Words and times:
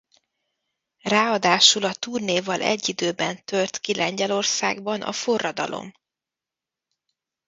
Ráadásul 1.01 1.83
a 1.85 1.93
turnéval 1.93 2.61
egy 2.61 2.89
időben 2.89 3.43
tört 3.45 3.77
ki 3.79 3.93
Lengyelországban 3.95 5.01
a 5.01 5.11
forradalom. 5.11 5.91